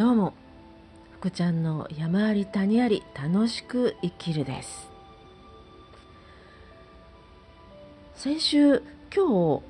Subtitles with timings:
[0.00, 0.32] どうも。
[1.18, 4.90] 福ちゃんの山あり谷あり楽しく生きるです。
[8.14, 8.82] 先週
[9.14, 9.62] 今日、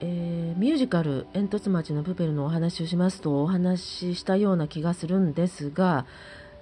[0.00, 6.06] えー、ミュージカル「煙突町のプペル」のお話をしますとお話ししたような気がするんですが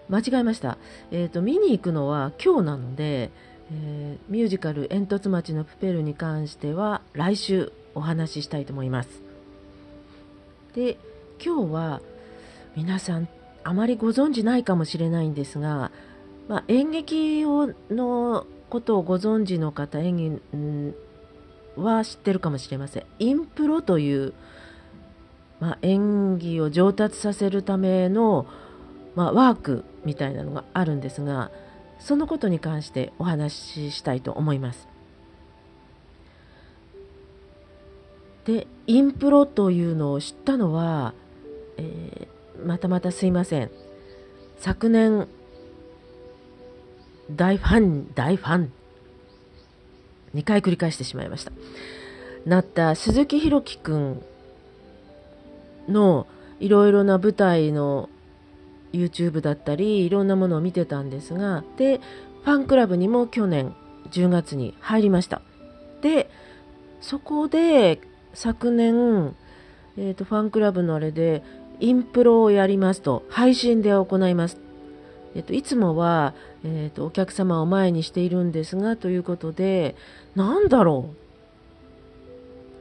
[0.09, 0.77] 間違えました、
[1.13, 3.31] えーと、見に行くのは今日なので、
[3.71, 9.23] えー、ミュージカル「煙突町のプペル」に関しては来週お話ししたいと思います。
[10.75, 10.99] で
[11.41, 12.01] 今日は
[12.77, 13.29] 皆さん
[13.63, 15.91] あまりご存じないかもしれないんですが、
[16.49, 20.95] まあ、演劇をのことをご存知の方演技、
[21.77, 24.33] は知ってるかもしれませんインプロという、
[25.61, 28.47] まあ、演技を上達させるための、
[29.17, 31.51] まあ、ワークみたいなのがあるんですが
[31.99, 34.89] そのことに関してお話ししたいと思います。
[38.45, 41.15] でインプロというのを知ったのは、
[41.79, 42.29] え
[42.65, 43.71] またまたすいません。
[44.59, 45.29] 昨年
[47.31, 48.73] 大ファン大ファン。
[50.35, 51.53] 2回繰り返してしまいました。
[52.45, 54.23] なった鈴木宏樹くん
[55.89, 56.27] の
[56.61, 58.09] いろいろな舞台の
[58.93, 62.01] YouTube だったりいろんなものを見てたんですがで
[62.45, 63.75] ファンクラブにも去年
[64.11, 65.43] 10月に入りました。
[66.03, 66.31] で
[67.01, 68.01] そこで
[68.35, 69.35] 昨年、
[69.97, 71.43] えーとファンクラブのあれで
[71.81, 74.59] インプロをやりますと配信で行います。
[75.35, 79.97] えっと、いつもは、えっと、お客様を前にしているんですがということで
[80.37, 81.11] 何だろ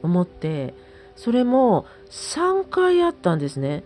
[0.02, 0.06] う？
[0.06, 0.74] 思って
[1.16, 3.82] それも3回あったんですね。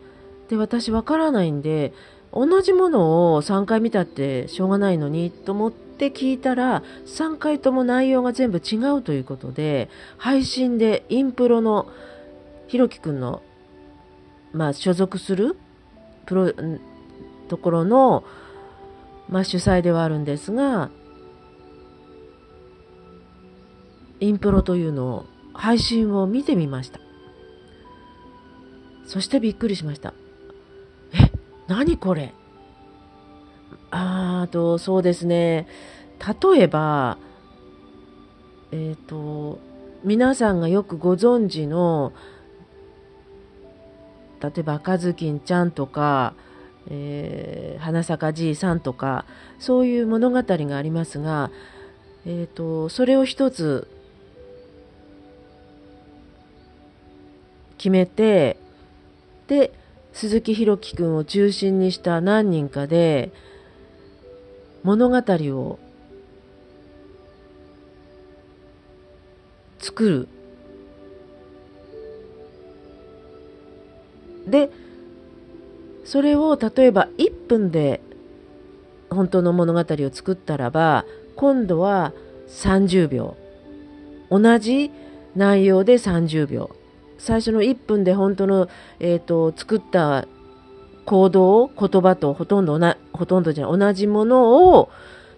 [0.49, 1.93] で私わからないんで
[2.33, 11.91] 同じものを3回見たってしょうがないのにと思って聞いたら3回とも内容が全部違うということで配信でインプロの
[12.67, 13.43] ひろきくんの
[14.53, 15.57] まあ、所属する
[16.27, 16.53] プロ
[17.49, 18.25] ところの、
[19.29, 20.91] まあ、主催ではあるんですが
[24.21, 27.01] インプロというのを配信を見てみました。
[29.07, 30.13] そしてびっくりしました。
[31.15, 31.33] え
[31.67, 32.35] 何これ？
[33.91, 35.67] あとそうですね。
[36.43, 37.17] 例えば
[38.71, 39.61] えっ、ー、と
[40.05, 42.13] 皆さんがよくご存知の
[44.41, 46.35] 例えば赤ずきんちゃんとか、
[46.89, 49.25] えー、花咲かじいさんとか
[49.59, 51.51] そういう物語がありますが、
[52.25, 53.89] えーと、それを一つ
[57.79, 58.57] 決めて
[59.47, 59.73] で
[60.13, 63.33] 鈴木弘樹君を中心にした何人かで
[64.83, 65.79] 物語を
[69.79, 70.29] 作る。
[74.49, 74.71] で
[76.05, 78.01] それを例えば1分で
[79.11, 81.05] 本当の物語を作ったらば
[81.37, 82.13] 今度は
[82.49, 83.37] 30秒。
[84.31, 84.91] 同じ
[85.37, 86.71] 内容で30秒。
[87.19, 88.69] 最初の1分で本当の、
[89.01, 90.27] えーと、作った
[91.05, 94.91] 行動言葉とほとんどなほとんどじゃ同じものを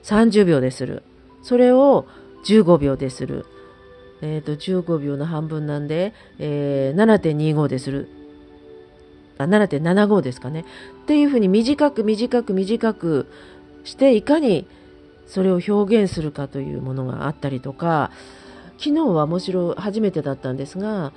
[0.02, 1.02] 30秒でする。
[1.42, 2.06] それを
[2.44, 3.46] 15秒でする、
[4.20, 8.08] えーと、15秒の半分なんで、えー、7.25でする。
[9.46, 10.64] 7.75ですかね。
[11.02, 13.26] っていうふうに短く短く短く
[13.84, 14.66] していかに
[15.26, 18.10] それを表現するかというものがあったりとか
[18.78, 21.12] 昨日はもちろん初めてだったんですが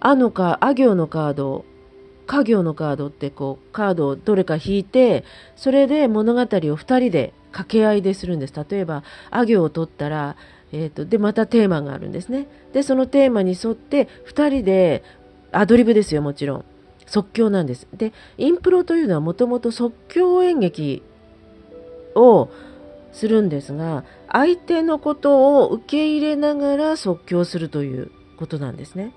[0.00, 1.64] あのかあ行のカード
[2.26, 5.24] 家業のカードってこうカードをどれか引いて
[5.56, 8.54] それで物語を2人で掛け合いでするんです。
[8.70, 10.36] 例えばあ行を取ったら、
[10.70, 12.46] えーと、でまたテーマがあるんですね。
[12.72, 15.02] でそのテーマに沿って2人で
[15.50, 16.64] アドリブですよもちろん。
[17.10, 17.88] 即興なんです。
[17.92, 21.02] でインプロというのはもともと即興演劇
[22.14, 22.48] を
[23.12, 29.12] するんですが相手のことを受け入れながら即興するということなんですね。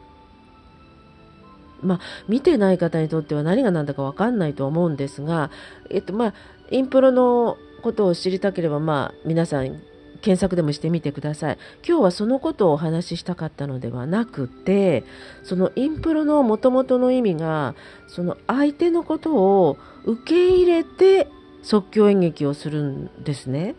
[1.84, 2.00] まあ、
[2.30, 5.52] 見てない方にとっては何が何だか分かんないと思うんですが、
[5.90, 6.34] えっとまあ、
[6.72, 9.82] インプロのことを知りたければ、まあ、皆さん
[10.24, 11.58] 検索でもしてみてください。
[11.86, 15.04] 今日はそのことをお話ししたかったのではなくて
[15.44, 17.76] そのインプロのもともとの意味が
[18.08, 21.28] その相手のことを受け入れて
[21.62, 23.76] 即興演劇をするんですね。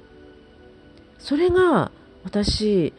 [1.19, 1.91] それが
[2.25, 2.93] 私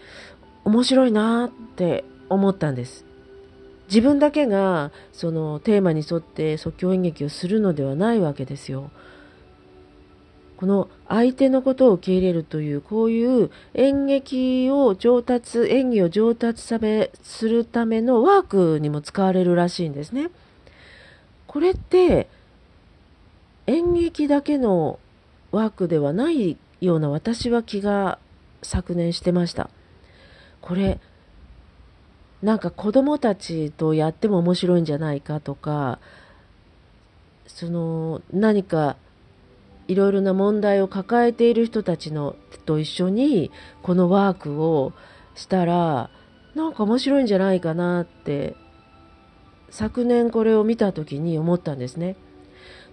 [0.63, 3.05] 面白いなって思ったんです。
[3.87, 8.89] 自分だけがそのテーマに沿って即興演劇をするのではないわけですよ。
[10.57, 20.29] この相手のことを受け入れるというこういう演劇を上達演技を上達さめするためのワークにも使われるらしいんですね。
[21.47, 22.27] これって
[23.67, 24.99] 演劇だけの
[25.51, 28.19] ワークではないような私は気が
[28.61, 29.69] 昨年してました。
[30.61, 30.99] これ
[32.41, 35.99] なんか子供たちとやっても面白いんじゃないかとか
[37.47, 38.97] その何か
[39.87, 42.35] いろいろな問題を抱えている人たちの
[42.65, 43.51] と一緒に
[43.83, 44.93] このワークを
[45.35, 46.09] したら
[46.55, 48.55] なんか面白いんじゃないかなって
[49.69, 52.15] 昨年これを見た時に思ったんですね。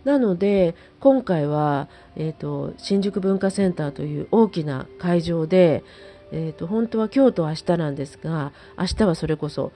[0.04, 5.84] なので今回は、えーと、新宿文化センターという大きな会場で、
[6.32, 9.70] えーと、本当は今日と明日なんですが明日はそれこそ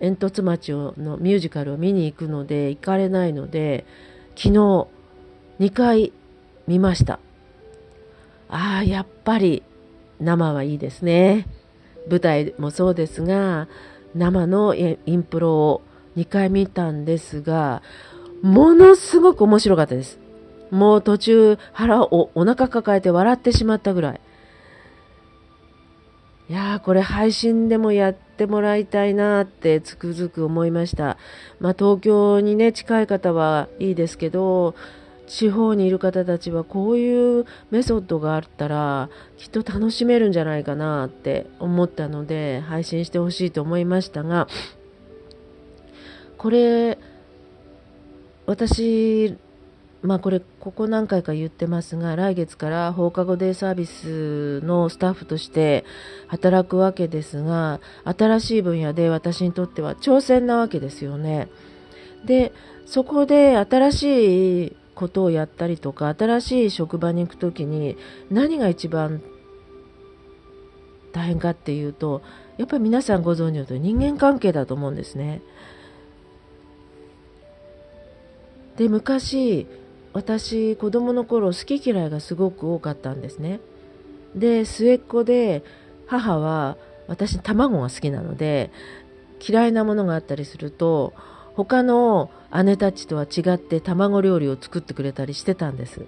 [0.00, 3.86] 煙突町のミュージカルを見に行くので行かれないので
[4.34, 4.88] 昨日
[5.60, 6.12] 2回
[6.68, 7.18] 見ました
[8.48, 9.64] ああやっぱり
[10.20, 11.48] 生はいいですね
[12.08, 13.68] 舞台もそうですが
[14.14, 15.82] 生のインプロを
[16.16, 17.82] 2回見たんですが
[18.42, 20.18] ものすごく面白かったです。
[20.70, 24.20] もう途中腹をお腹抱えて笑ってしまったぐらい。
[26.48, 31.18] いやーこれ配信でもやってもらいたいなってつくづく思いました。
[31.60, 34.74] まあ東京にね近い方はいいですけど、
[35.28, 44.48] 地方にいる方たちはこういうメソッドがあったらきっと楽しめるんじゃないかなって思ったので配信してほしいと思いましたが、
[46.38, 46.98] これ
[48.46, 49.36] 私
[50.00, 55.84] まあこれここ何回か言ってますが来月から放課後デイサービスのスタッフとして
[56.28, 61.48] 働くわけですが新しい分野で私にとっては挑戦なわけですよね。
[62.24, 62.52] で
[62.86, 67.96] そこで新しいことをやったりとか新しい職場に行く時に
[68.32, 69.22] 何が一番
[71.12, 72.20] 大変かっていうと
[72.56, 75.40] やっぱり皆さんご存知のと人間関係だと思うんですね。
[78.76, 79.68] で昔
[80.12, 83.60] 私子供の頃好き嫌いがすごく多かったんですね
[84.34, 85.64] で末っ子で
[86.06, 86.76] 母は
[87.08, 88.70] 私卵が好きなので
[89.46, 91.12] 嫌いなものがあったりすると
[91.58, 92.30] 他の
[92.62, 96.06] 姉たちとは違って卵料理を作ってくれたりしてたんです。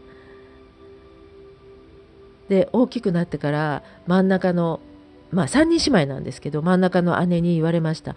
[2.48, 4.78] で大きくなってから真ん中の
[5.32, 8.16] まあ3人姉妹なんですけど真ん中の姉に言われました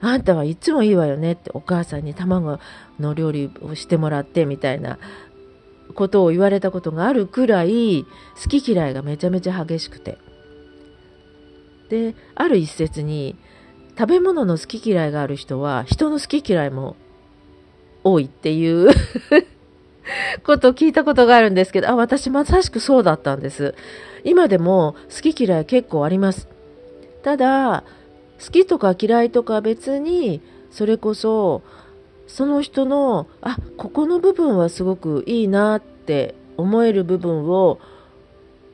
[0.00, 2.60] あんたはいつもいいわよねってお母さんに卵
[3.00, 4.98] の料理をしてもらってみたいな
[5.94, 8.04] ことを言われたことがあるくらい
[8.40, 10.18] 好き嫌いがめちゃめちゃ激しくて。
[11.88, 13.36] である一節に
[13.98, 16.94] 食べ物の好き嫌いがある人は人の好き嫌いも
[18.04, 18.90] 多いっていう
[20.46, 23.74] ことを聞いたことがあるんですけどあ私まさしくそうだったんです。
[24.22, 26.46] 今でも好き嫌い結構あります。
[27.24, 27.82] ただ
[28.44, 31.62] 好きとか嫌いとか別にそれこそ
[32.28, 37.80] その人のあここの部分はすごくいいなって思える部分を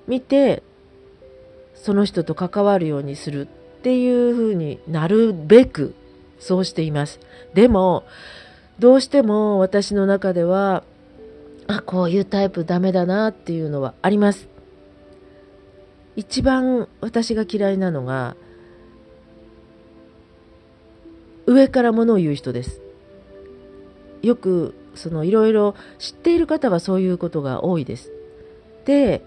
[0.07, 0.63] 見て
[1.75, 3.49] その人と関わるようにする。
[3.85, 5.95] っていうふうになるべく
[6.39, 7.21] そうしています。
[7.53, 8.05] でも
[8.79, 10.85] どうしても私の中では
[11.67, 14.49] あこういうタイプダメだなっていうのはあります。
[16.17, 18.37] 一番私が嫌いなのが
[21.45, 22.81] 上からものを言う人です。
[24.23, 28.11] よくそのいろいろ知っている方はそういうことが多いです。
[28.87, 29.23] で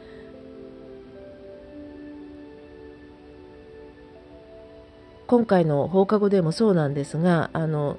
[5.28, 7.98] 今回の放課後でもそうなんですがあの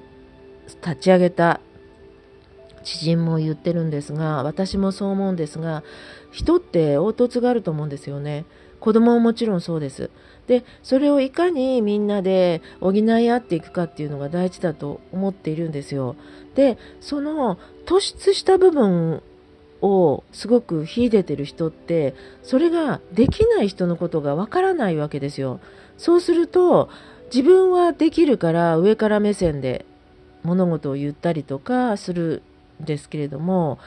[0.83, 1.61] 立ち上げた
[2.83, 5.83] 知人も言ってるんですが私もそう思うんですが
[6.31, 8.45] 人って凹凸があると思うんですよね。
[8.79, 10.09] 子供ももちろんそうです。
[10.47, 16.15] でそれをいかにみんなで補い合っていくかっていうのが大事だと思っているんですよ。
[16.55, 19.21] でその突出した部分
[19.81, 25.59] をすごく秀でてる人ってそれができない人のことがわからないわけですよ。
[25.97, 26.89] そうすると
[27.33, 29.85] 自分はできるから上から目線で
[30.43, 32.41] 物事を言ったりとかする
[32.81, 33.79] んですけれども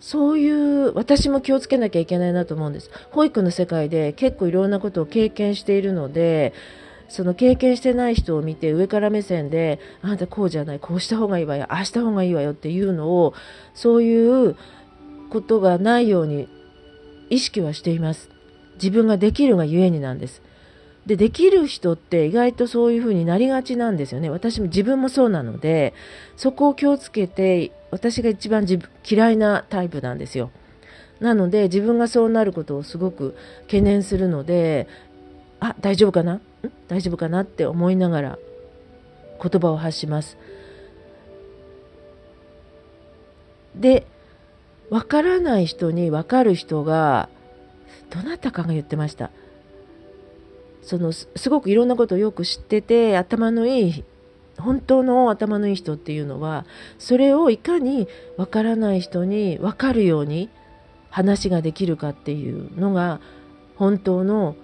[0.00, 2.90] そういう私も気をつけなきゃいけないなと思うんです。
[3.12, 6.52] 保育の世界で結構いろんなことを経験しているので
[7.08, 13.34] その経験してない人を見て上から目線であなたこうじゃないこうした方がいいわよああした方がいいわよっていうのを
[13.74, 14.56] そういう
[15.30, 16.48] ことがないように
[17.30, 18.28] 意識はしています。
[18.74, 20.42] 自分ができるがゆえになんです。
[21.06, 24.30] でできる人って意外とそういうふうになりがちなんですよね。
[24.30, 25.94] 私も自分もそうなので
[26.36, 30.50] そこを気をつけて私が一番自分嫌いなタイプなんですよ。
[31.20, 34.86] なので自分がそうなることをすごく懸念するので
[35.58, 36.40] あ大丈夫かな？
[36.86, 38.38] 大丈夫かなって思いながら
[39.42, 40.36] 言葉を発します。
[43.74, 44.06] で
[44.88, 47.28] わからない人にわかる人が
[48.10, 49.30] どなたかが言ってました。
[50.82, 54.04] そのすごくいろんなことをよく知ってて頭のいい
[54.58, 56.66] 本当の頭のいい人っていうのは
[56.98, 60.50] それをいかにわからない人に分かるように
[61.10, 63.20] 話ができるかっていうのが
[63.76, 64.56] 本当の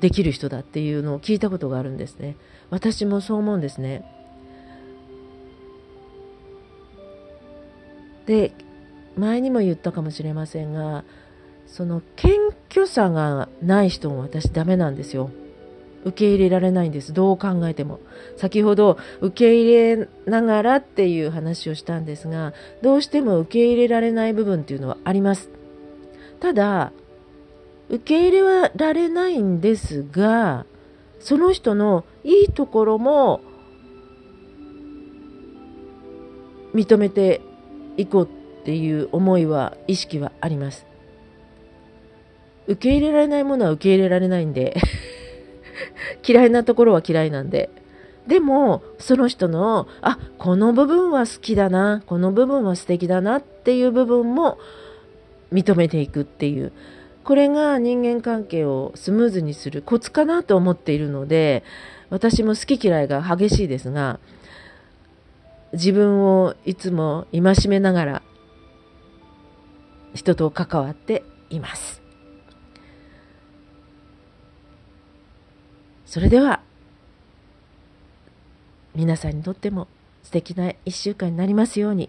[0.00, 2.36] できる人だっていうのを聞いたことがあるんですね。
[2.70, 4.04] 私もそう思うんですね。
[8.26, 8.52] で
[9.16, 11.04] 前にも言ったかもしれませんが
[11.66, 12.36] その謙
[12.68, 15.30] 虚さがない人も私ダメなんですよ。
[16.06, 17.12] 受け入れられないんです。
[17.12, 17.98] どう考えても。
[18.36, 25.50] 先ほど受け入れながらっていう話をしたんですがどうしても受け入れられない部分っていうのはあります。
[26.38, 26.92] ただ
[27.88, 30.64] 受け入れられないんですが
[31.18, 33.40] その人のいいところも
[36.74, 37.40] 認めて
[37.96, 40.86] いこうっていう思いは意識はあります。
[42.68, 44.76] 受け入れられないものは受け入れられないんで
[46.26, 47.70] 嫌いなところは嫌いなんで
[48.26, 54.58] でもその人のあこの部分は好きだなこの部分は素敵だなっていう部分も
[55.52, 56.72] 認めていくっていう
[57.22, 61.62] これが人間関係をスムーズにするコツかなと思っているので
[62.10, 64.18] 私も好き嫌いが激しいですが
[65.72, 68.22] 自分をいつも戒めながら
[70.14, 72.05] 人と関わっています。
[76.16, 76.62] それでは
[78.94, 79.86] 皆さんにとっても
[80.22, 82.08] 素敵な1週間になりますように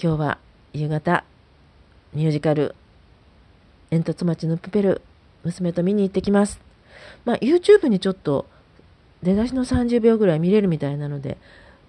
[0.00, 0.38] 今日は
[0.72, 1.24] 夕方
[2.14, 2.76] ミュージカル
[3.90, 5.02] 「煙突町のプペル」
[5.42, 6.60] 娘と見に行ってきます。
[7.24, 8.46] まあ、YouTube にちょっと
[9.24, 11.38] 出だしの30秒ぐらい見れるみたいなので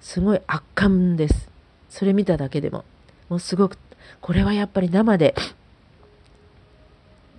[0.02, 1.52] すごい圧巻です。
[1.88, 2.84] それ見ただけでも。
[3.30, 3.78] もうすごく、
[4.22, 5.36] これはやっぱり生で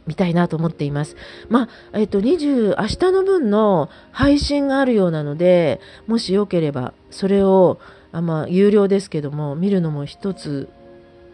[0.06, 1.16] 見たいなと思っています。
[1.48, 7.78] まあ、えっと、20、明日の分の配信があるようなので、もしよければ、それを、
[8.12, 10.68] あまあ、有料ですけども、見るのも一つ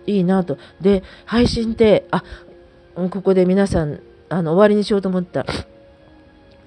[0.07, 0.59] いいなと。
[0.81, 2.23] で、配信って、あ、
[2.95, 5.45] ここで皆さん、あの、終わりにしようと思った。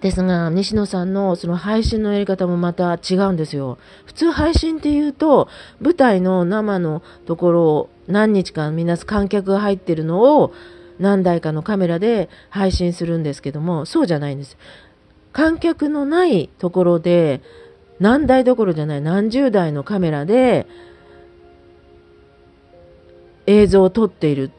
[0.01, 3.77] ですが、西野さんのその配信のやり方もまた違うんですよ。
[4.05, 5.47] 普通配信っていうと、
[5.79, 10.51] 舞台の生のところを何日かみんな観客が入ってるのを
[10.99, 14.57] 何台かのカメラで配信するんですけども、そうじゃないんです。
[15.31, 17.41] 観客のないところで、
[17.99, 20.67] 何台どころじゃない何十台のカメラで
[23.45, 24.51] 映像を撮っている。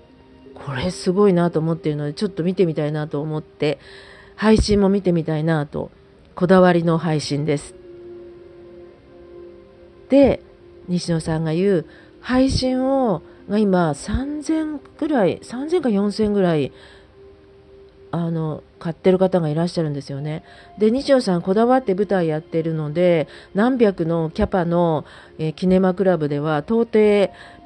[0.55, 3.79] これすごいなと思っているので、ちょっと見てみたいなと思って、
[4.37, 5.91] 配信も見てみたいなと、
[6.35, 7.75] こだわりの配信です。
[10.09, 10.43] で、
[10.88, 11.87] 西野さんが言う、
[12.21, 16.73] 配信を、が今3000ぐらい、3000か4000ぐらい、
[18.11, 20.45] あの、買ってる方がいらっしゃるんですよね。
[20.79, 25.05] で、西野さんこだわって舞台やってるので、何百のキャパの、
[25.39, 26.93] えー、キネマクラブでは到底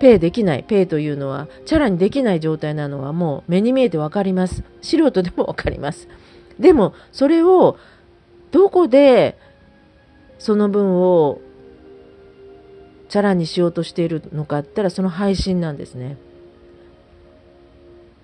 [0.01, 4.63] ペイできない、ペイというのは、チャラにできない状態なのはもう目に見えてわかります。
[4.81, 6.09] 素人でもわかります。
[6.59, 7.77] でもそれを
[8.51, 9.39] どこで
[10.39, 11.41] その分を
[13.09, 16.17] チャラにしようとしているのかったらその配信なんですね。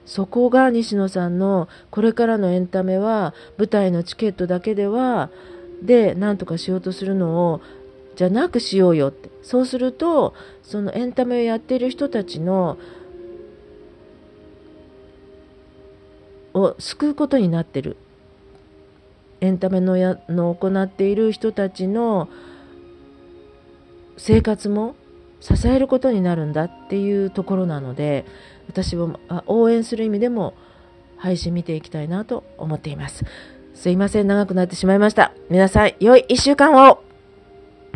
[0.06, 5.30] そこが西野さんのこれからのエンタメは舞台のチケットだけでは
[5.82, 7.62] で何とかしようとするのを
[8.16, 12.78] じゃなくしようよってそうするとそのエンタメをやっている人たちの
[16.52, 17.96] を救うことになってる
[19.40, 22.28] エンタメのやの行っている人たちの
[24.16, 24.96] 生活も
[25.40, 28.24] 支えることになるんだっていうところなので
[28.68, 30.54] 私は応援する意味でも
[31.16, 33.24] 配信見ていきたいなと思っています。
[33.74, 35.32] すいません、長くなってしまいました。
[35.50, 37.02] 皆さん、良い1週間を